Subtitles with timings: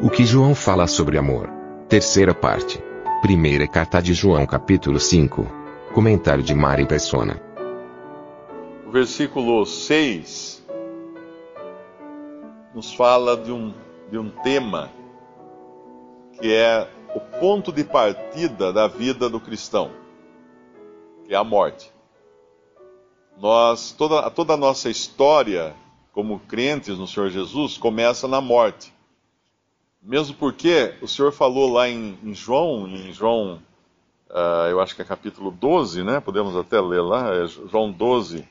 [0.00, 1.50] O que João fala sobre amor.
[1.88, 2.80] Terceira parte.
[3.20, 5.44] Primeira carta de João, capítulo 5.
[5.92, 7.42] Comentário de Mari Persona.
[8.92, 10.64] Versículo 6
[12.72, 13.74] nos fala de um,
[14.08, 14.88] de um tema
[16.40, 19.90] que é o ponto de partida da vida do cristão,
[21.26, 21.92] que é a morte.
[23.36, 25.74] Nós, toda, toda a nossa história
[26.12, 28.96] como crentes no Senhor Jesus começa na morte.
[30.08, 33.62] Mesmo porque o Senhor falou lá em, em João, em João,
[34.30, 36.18] uh, eu acho que é capítulo 12, né?
[36.18, 38.48] Podemos até ler lá, é João 12.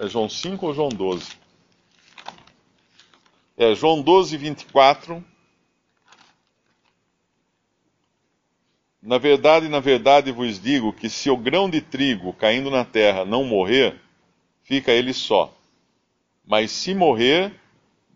[0.00, 1.38] É João 5 ou João 12?
[3.56, 5.24] É João 12, 24.
[9.00, 13.24] Na verdade, na verdade vos digo que se o grão de trigo caindo na terra
[13.24, 13.94] não morrer,
[14.64, 15.54] fica ele só.
[16.44, 17.54] Mas se morrer,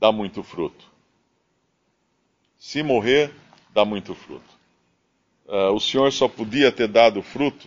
[0.01, 0.90] dá muito fruto.
[2.61, 3.33] Se morrer,
[3.73, 4.45] dá muito fruto.
[5.47, 7.67] Uh, o Senhor só podia ter dado fruto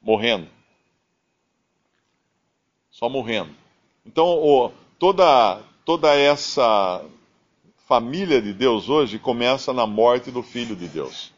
[0.00, 0.46] morrendo.
[2.92, 3.50] Só morrendo.
[4.06, 7.04] Então, o, toda, toda essa
[7.88, 11.32] família de Deus hoje começa na morte do Filho de Deus.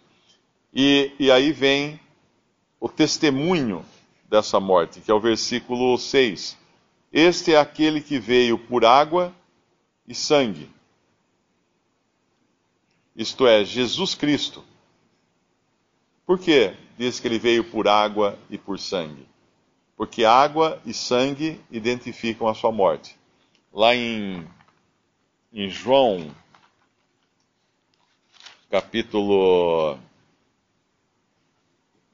[0.73, 1.99] E, e aí vem
[2.79, 3.83] o testemunho
[4.29, 6.59] dessa morte, que é o versículo 6.
[7.11, 9.35] Este é aquele que veio por água
[10.07, 10.69] e sangue.
[13.15, 14.65] Isto é, Jesus Cristo.
[16.27, 19.27] Por que diz que ele veio por água e por sangue?
[19.97, 23.17] Porque água e sangue identificam a sua morte.
[23.73, 24.47] Lá em,
[25.53, 26.35] em João,
[28.71, 29.97] capítulo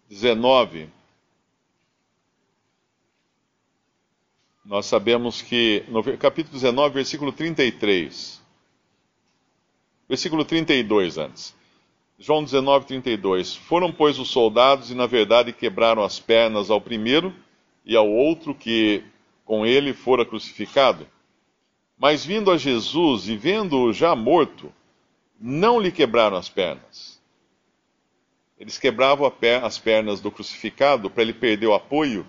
[0.08, 0.90] 19,
[4.64, 8.40] nós sabemos que, no capítulo 19, versículo 33,
[10.10, 11.56] versículo 32 antes.
[12.18, 13.56] João 19, 32.
[13.56, 17.34] Foram, pois, os soldados e, na verdade, quebraram as pernas ao primeiro
[17.86, 19.02] e ao outro que
[19.46, 21.06] com ele fora crucificado.
[21.98, 24.70] Mas vindo a Jesus e vendo-o já morto,
[25.40, 27.20] não lhe quebraram as pernas
[28.60, 29.32] eles quebravam
[29.62, 32.26] as pernas do crucificado para ele perder o apoio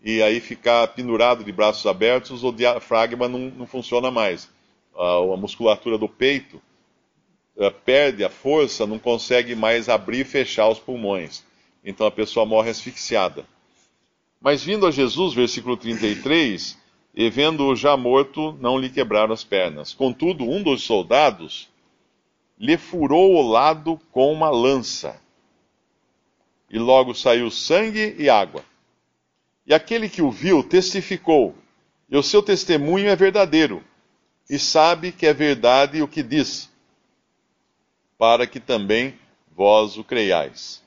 [0.00, 4.48] e aí ficar pendurado de braços abertos, o diafragma não, não funciona mais.
[4.94, 6.62] A, musculatura do peito
[7.84, 11.44] perde a força, não consegue mais abrir e fechar os pulmões.
[11.84, 13.44] Então a pessoa morre asfixiada.
[14.40, 16.78] Mas vindo a Jesus, versículo 33,
[17.14, 19.92] e vendo-o já morto, não lhe quebraram as pernas.
[19.92, 21.68] Contudo, um dos soldados
[22.58, 25.20] lhe furou o lado com uma lança
[26.72, 28.64] e logo saiu sangue e água.
[29.66, 31.54] E aquele que o viu testificou,
[32.08, 33.84] e o seu testemunho é verdadeiro,
[34.48, 36.70] e sabe que é verdade o que diz,
[38.22, 39.18] para que também
[39.52, 40.80] vós o creiais.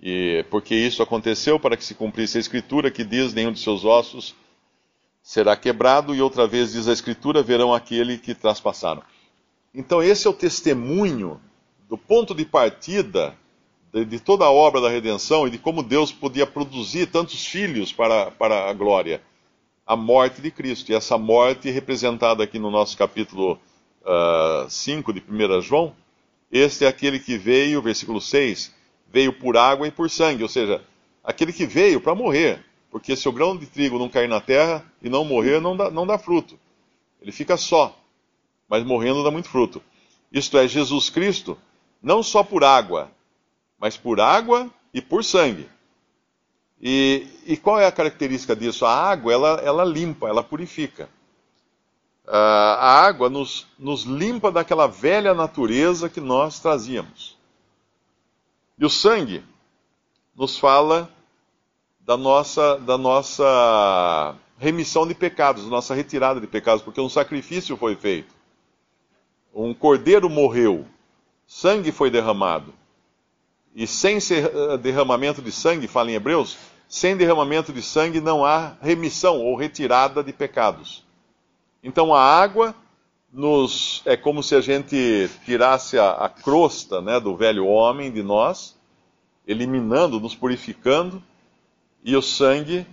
[0.00, 3.84] E porque isso aconteceu para que se cumprisse a escritura que diz: nenhum de seus
[3.84, 4.34] ossos
[5.22, 9.02] será quebrado, e outra vez diz a escritura: verão aquele que traspassaram.
[9.74, 11.38] Então, esse é o testemunho
[11.86, 13.36] do ponto de partida
[13.92, 17.92] de, de, toda a obra da redenção e de como Deus podia produzir tantos filhos
[17.92, 19.20] para, para a glória.
[19.86, 20.90] A morte de Cristo.
[20.90, 23.60] E essa morte representada aqui no nosso capítulo
[24.04, 25.94] uh, ah, 5 de 1 João,
[26.50, 28.72] este é aquele que veio, versículo 6,
[29.08, 30.82] veio por água e por sangue, ou seja,
[31.22, 32.64] aquele que veio para morrer.
[32.90, 35.90] Porque se o grão de trigo não cair na terra e não morrer, não dá,
[35.90, 36.56] não dá fruto.
[37.20, 37.98] Ele fica só,
[38.68, 39.82] mas morrendo dá muito fruto.
[40.30, 41.58] Isto é, Jesus Cristo,
[42.00, 43.10] não só por água,
[43.80, 45.68] mas por água e por sangue.
[46.80, 48.84] E, e qual é a característica disso?
[48.84, 51.08] A água, ela, ela limpa, ela purifica.
[52.26, 57.36] Uh, a água nos, nos limpa daquela velha natureza que nós trazíamos.
[58.78, 59.42] E o sangue
[60.34, 61.10] nos fala
[62.00, 67.94] da nossa, da nossa remissão de pecados, nossa retirada de pecados, porque um sacrifício foi
[67.94, 68.34] feito.
[69.54, 70.86] Um cordeiro morreu,
[71.46, 72.74] sangue foi derramado.
[73.74, 74.18] E sem
[74.80, 76.56] derramamento de sangue, fala em Hebreus,
[76.88, 81.04] sem derramamento de sangue não há remissão ou retirada de pecados.
[81.84, 82.74] Então a água
[83.30, 88.22] nos é como se a gente tirasse a, a crosta né, do velho homem de
[88.22, 88.74] nós,
[89.46, 91.22] eliminando, nos purificando,
[92.02, 92.86] e o sangue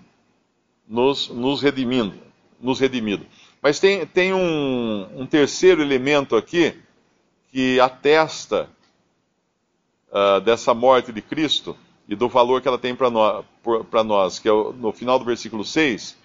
[0.86, 2.20] nos, nos redimindo,
[2.60, 3.26] nos redimindo.
[3.62, 6.76] Mas tem, tem um, um terceiro elemento aqui
[7.50, 8.70] que atesta
[10.10, 11.78] uh, dessa morte de Cristo
[12.10, 13.46] e do valor que ela tem para nós,
[14.06, 16.18] nós, que é no final do versículo 6.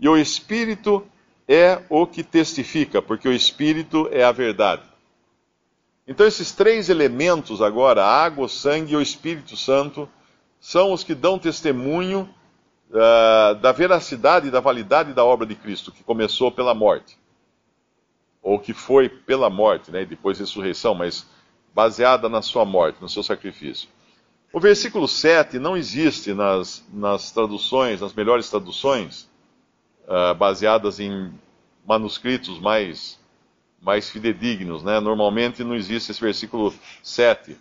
[0.00, 1.06] E o Espírito
[1.48, 4.82] é o que testifica, porque o Espírito é a verdade.
[6.06, 10.08] Então, esses três elementos agora, a água, o sangue e o Espírito Santo,
[10.60, 12.28] são os que dão testemunho
[12.90, 17.18] uh, da veracidade e da validade da obra de Cristo, que começou pela morte.
[18.42, 21.26] Ou que foi pela morte, né, e depois ressurreição, mas
[21.74, 23.88] baseada na sua morte, no seu sacrifício.
[24.52, 29.28] O versículo 7 não existe nas, nas traduções, nas melhores traduções,
[30.08, 31.32] uh, baseadas em
[31.86, 33.20] manuscritos mais,
[33.80, 34.82] mais fidedignos.
[34.82, 34.98] Né?
[34.98, 37.56] Normalmente não existe esse versículo 7.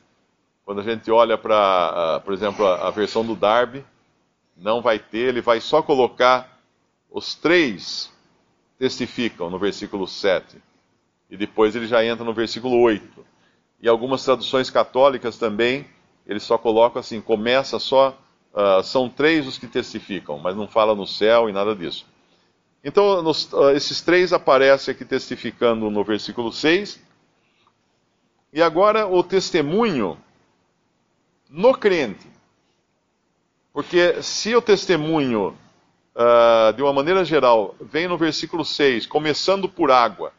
[0.66, 3.86] Quando a gente olha para, uh, por exemplo, a, versão do Darby,
[4.56, 6.60] não vai ter, ele vai só colocar
[7.10, 8.12] os três
[8.80, 10.58] testificam no versículo 7.
[11.30, 13.26] E depois ele já entra no versículo 8.
[13.82, 15.86] E algumas traduções católicas também
[16.26, 18.18] ele só coloca assim, começa só,
[18.54, 22.06] uh, são três os que testificam, mas não fala no céu e nada disso.
[22.88, 26.98] Então, nos, uh, esses três aparecem aqui testificando no versículo 6.
[28.54, 30.18] E agora o testemunho
[31.50, 32.26] no crente.
[33.74, 35.50] Porque se o testemunho,
[36.16, 40.32] uh, de uma maneira geral, vem no versículo 6, começando por água,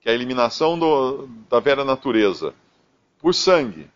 [0.00, 2.52] que é a eliminação do, da velha natureza,
[3.20, 3.88] por sangue,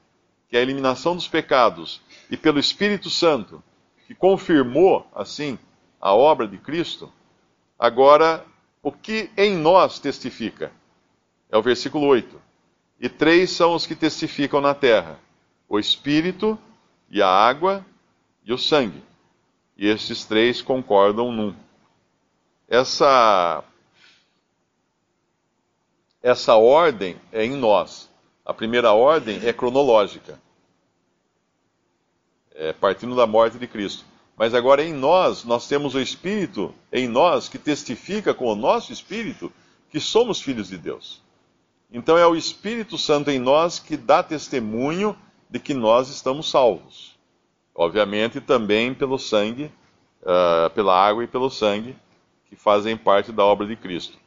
[0.48, 3.60] que é a eliminação dos pecados, e pelo Espírito Santo,
[4.06, 5.58] que confirmou, assim,
[6.00, 7.12] a obra de Cristo,
[7.78, 8.44] agora,
[8.82, 10.73] o que em nós testifica?
[11.50, 12.40] É o versículo 8.
[13.00, 15.19] E três são os que testificam na terra:
[15.69, 16.58] o Espírito,
[17.08, 17.84] e a água,
[18.44, 19.02] e o sangue.
[19.76, 21.55] E esses três concordam num.
[22.69, 23.62] Essa,
[26.23, 28.11] essa ordem é em nós.
[28.44, 30.40] A primeira ordem é cronológica,
[32.55, 34.05] é, partindo da morte de Cristo.
[34.37, 38.93] Mas agora em nós, nós temos o Espírito em nós que testifica com o nosso
[38.93, 39.50] Espírito
[39.91, 41.23] que somos filhos de Deus.
[41.91, 45.17] Então é o Espírito Santo em nós que dá testemunho
[45.49, 47.17] de que nós estamos salvos.
[47.75, 49.73] Obviamente também pelo sangue,
[50.23, 51.97] uh, pela água e pelo sangue,
[52.49, 54.19] que fazem parte da obra de Cristo.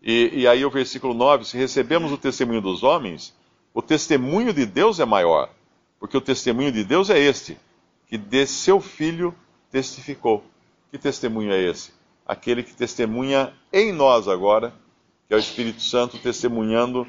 [0.00, 3.34] E, e aí o versículo 9: se recebemos o testemunho dos homens,
[3.74, 5.50] o testemunho de Deus é maior,
[5.98, 7.58] porque o testemunho de Deus é este,
[8.06, 9.34] que de seu filho
[9.70, 10.44] testificou.
[10.90, 11.92] Que testemunho é esse?
[12.26, 14.72] Aquele que testemunha em nós agora,
[15.26, 17.06] que é o Espírito Santo testemunhando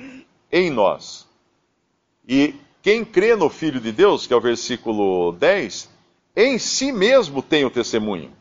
[0.51, 1.27] em nós.
[2.27, 5.89] E quem crê no Filho de Deus, que é o versículo 10,
[6.35, 8.31] em si mesmo tem o testemunho.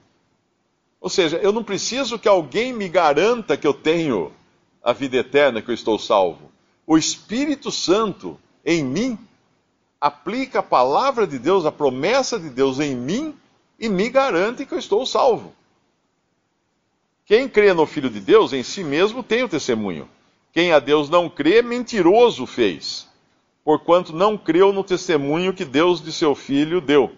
[1.01, 4.33] Ou seja, eu não preciso que alguém me garanta que eu tenho
[4.83, 6.49] a vida eterna, que eu estou salvo
[6.89, 9.19] o Espírito Santo em mim
[10.01, 13.37] aplica a palavra de Deus, a promessa de Deus em mim
[13.79, 15.55] e me garante que eu estou salvo.
[17.25, 20.09] Quem crê no Filho de Deus em si mesmo tem o testemunho.
[20.53, 23.07] Quem a Deus não crê, mentiroso fez,
[23.63, 27.13] porquanto não creu no testemunho que Deus de seu Filho deu.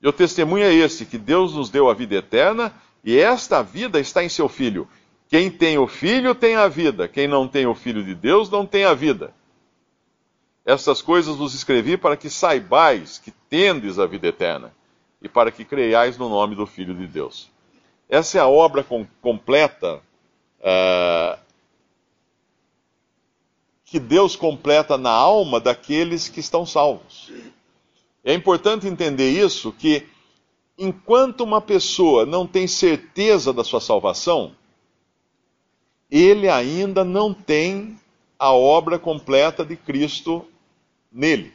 [0.00, 3.98] E o testemunho é esse: que Deus nos deu a vida eterna, e esta vida
[3.98, 4.86] está em seu Filho.
[5.28, 8.66] Quem tem o Filho tem a vida, quem não tem o Filho de Deus não
[8.66, 9.34] tem a vida.
[10.64, 14.72] Estas coisas vos escrevi para que saibais que tendes a vida eterna
[15.22, 17.48] e para que creiais no nome do Filho de Deus.
[18.08, 20.02] Essa é a obra com, completa
[20.60, 21.38] uh,
[23.84, 27.32] que Deus completa na alma daqueles que estão salvos.
[28.24, 30.06] É importante entender isso, que
[30.76, 34.54] enquanto uma pessoa não tem certeza da sua salvação,
[36.10, 37.98] ele ainda não tem
[38.38, 40.44] a obra completa de Cristo
[41.10, 41.52] nele.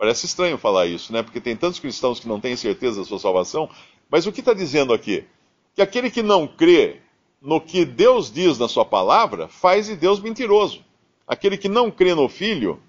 [0.00, 1.22] Parece estranho falar isso, né?
[1.22, 3.68] Porque tem tantos cristãos que não têm certeza da sua salvação.
[4.08, 5.26] Mas o que está dizendo aqui?
[5.74, 7.02] Que aquele que não crê
[7.38, 10.82] no que Deus diz na sua palavra faz de Deus mentiroso.
[11.26, 12.82] Aquele que não crê no Filho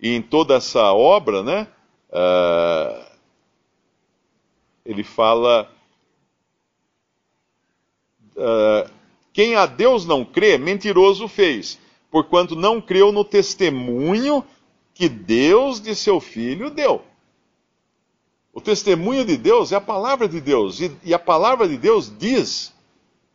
[0.00, 1.66] e em toda essa obra, né?
[2.08, 3.04] Uh,
[4.86, 5.68] ele fala.
[8.36, 8.88] Uh,
[9.32, 11.80] quem a Deus não crê, mentiroso fez,
[12.12, 14.44] porquanto não creu no testemunho
[14.94, 17.02] que Deus de seu filho deu.
[18.52, 22.12] O testemunho de Deus é a palavra de Deus, e, e a palavra de Deus
[22.18, 22.72] diz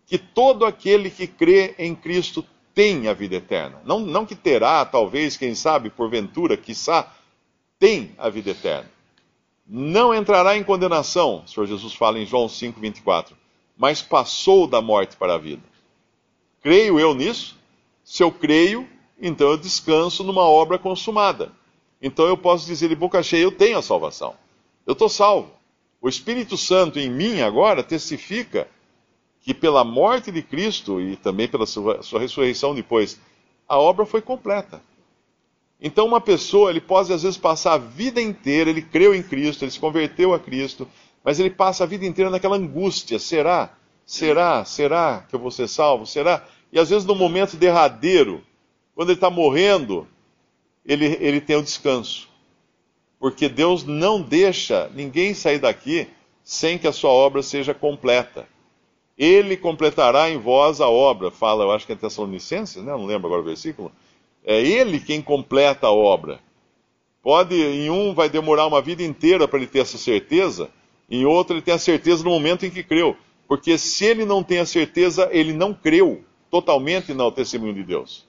[0.05, 3.81] que todo aquele que crê em Cristo tem a vida eterna.
[3.83, 7.11] Não, não que terá, talvez, quem sabe, porventura, quiçá,
[7.79, 8.89] tem a vida eterna.
[9.67, 13.35] Não entrará em condenação, o Senhor Jesus fala em João 5, 24,
[13.75, 15.63] mas passou da morte para a vida.
[16.61, 17.57] Creio eu nisso?
[18.03, 18.87] Se eu creio,
[19.19, 21.51] então eu descanso numa obra consumada.
[22.01, 24.35] Então eu posso dizer de boca cheia: eu tenho a salvação.
[24.85, 25.51] Eu estou salvo.
[26.01, 28.67] O Espírito Santo em mim agora testifica
[29.41, 33.19] que pela morte de Cristo e também pela sua, sua ressurreição depois,
[33.67, 34.81] a obra foi completa.
[35.79, 39.63] Então uma pessoa, ele pode às vezes passar a vida inteira, ele creu em Cristo,
[39.63, 40.87] ele se converteu a Cristo,
[41.23, 43.73] mas ele passa a vida inteira naquela angústia, será?
[44.05, 44.63] Será?
[44.65, 46.05] Será que eu vou ser salvo?
[46.05, 46.45] Será?
[46.71, 48.43] E às vezes no momento derradeiro,
[48.97, 50.07] quando ele está morrendo,
[50.83, 52.27] ele, ele tem o descanso.
[53.19, 56.07] Porque Deus não deixa ninguém sair daqui
[56.43, 58.47] sem que a sua obra seja completa.
[59.15, 62.91] Ele completará em vós a obra, fala, eu acho que é Tessalonicenses, né?
[62.91, 63.91] não lembro agora o versículo.
[64.43, 66.39] É ele quem completa a obra.
[67.21, 70.71] Pode, em um vai demorar uma vida inteira para ele ter essa certeza,
[71.07, 73.15] em outro ele tem a certeza no momento em que creu.
[73.47, 78.26] Porque se ele não tem a certeza, ele não creu totalmente no testemunho de Deus.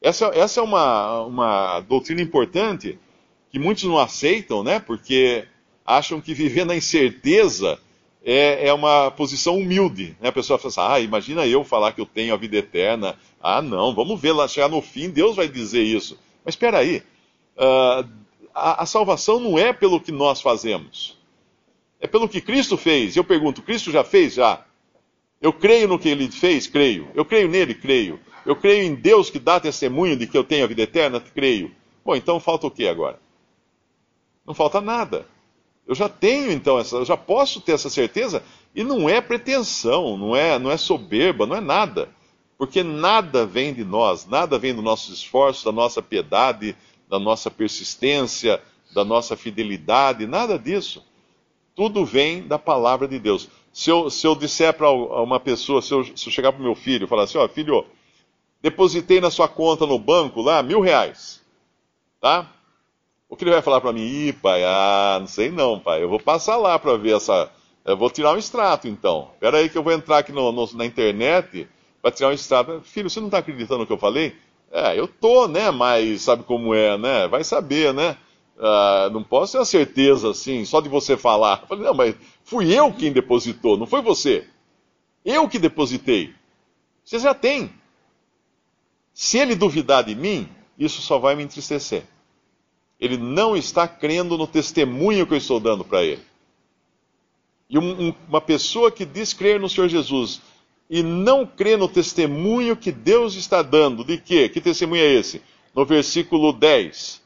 [0.00, 2.98] Essa, essa é uma, uma doutrina importante
[3.50, 4.80] que muitos não aceitam, né?
[4.80, 5.44] Porque
[5.84, 7.78] acham que viver na incerteza
[8.24, 10.16] é, é uma posição humilde.
[10.20, 10.28] Né?
[10.28, 13.18] A pessoa fala assim, ah, imagina eu falar que eu tenho a vida eterna.
[13.42, 16.18] Ah, não, vamos ver lá, chegar no fim, Deus vai dizer isso.
[16.44, 17.02] Mas espera aí,
[17.56, 18.08] uh,
[18.54, 21.18] a, a salvação não é pelo que nós fazemos.
[22.00, 23.16] É pelo que Cristo fez.
[23.16, 24.34] Eu pergunto, Cristo já fez?
[24.34, 24.64] Já.
[25.40, 26.66] Eu creio no que ele fez?
[26.66, 27.08] Creio.
[27.14, 27.74] Eu creio nele?
[27.74, 28.20] Creio.
[28.44, 31.20] Eu creio em Deus que dá testemunho de que eu tenho a vida eterna?
[31.20, 31.70] Creio.
[32.04, 33.18] Bom, então falta o que agora?
[34.46, 35.26] Não falta nada.
[35.86, 38.42] Eu já tenho então essa, eu já posso ter essa certeza
[38.74, 42.08] e não é pretensão, não é, não é soberba, não é nada.
[42.56, 46.76] Porque nada vem de nós, nada vem do nosso esforço, da nossa piedade,
[47.08, 48.62] da nossa persistência,
[48.94, 51.04] da nossa fidelidade, nada disso.
[51.74, 53.48] Tudo vem da palavra de Deus.
[53.72, 56.64] Se eu, se eu disser para uma pessoa, se eu, se eu chegar para o
[56.64, 57.84] meu filho e falar assim, ó, filho,
[58.62, 61.40] depositei na sua conta no banco lá mil reais.
[62.20, 62.50] Tá?
[63.28, 64.02] O que ele vai falar para mim?
[64.02, 66.02] Ih, pai, ah, não sei não, pai.
[66.02, 67.50] Eu vou passar lá para ver essa.
[67.84, 69.30] Eu vou tirar um extrato então.
[69.34, 71.68] Espera aí que eu vou entrar aqui no, no, na internet
[72.02, 72.80] para tirar um extrato.
[72.84, 74.36] Filho, você não está acreditando no que eu falei?
[74.70, 75.70] É, eu tô, né?
[75.70, 77.28] Mas sabe como é, né?
[77.28, 78.16] Vai saber, né?
[78.58, 81.60] Ah, não posso ter a certeza assim, só de você falar.
[81.62, 82.14] Eu falei, não, mas
[82.44, 84.46] fui eu quem depositou, não foi você.
[85.24, 86.34] Eu que depositei.
[87.02, 87.72] Você já tem.
[89.12, 90.48] Se ele duvidar de mim,
[90.78, 92.04] isso só vai me entristecer.
[92.98, 96.22] Ele não está crendo no testemunho que eu estou dando para ele.
[97.68, 100.42] E um, um, uma pessoa que diz crer no Senhor Jesus
[100.88, 104.48] e não crê no testemunho que Deus está dando, de quê?
[104.48, 105.40] Que testemunho é esse?
[105.72, 107.22] No versículo 10.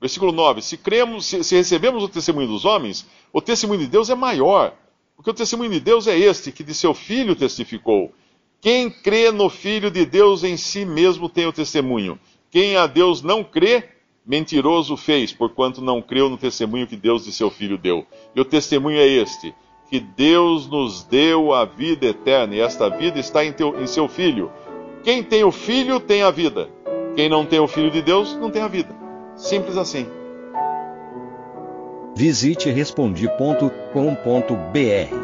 [0.00, 4.08] Versículo 9: Se cremos, se, se recebemos o testemunho dos homens, o testemunho de Deus
[4.08, 4.72] é maior.
[5.16, 8.12] Porque o testemunho de Deus é este, que de seu filho testificou.
[8.64, 12.18] Quem crê no Filho de Deus em si mesmo tem o testemunho.
[12.50, 13.84] Quem a Deus não crê,
[14.24, 18.06] mentiroso fez, porquanto não creu no testemunho que Deus de seu Filho deu.
[18.34, 19.54] E o testemunho é este:
[19.90, 24.08] que Deus nos deu a vida eterna, e esta vida está em, teu, em seu
[24.08, 24.50] Filho.
[25.02, 26.70] Quem tem o Filho tem a vida.
[27.14, 28.96] Quem não tem o Filho de Deus não tem a vida.
[29.36, 30.06] Simples assim.
[32.16, 35.23] Visite respondi.com.br.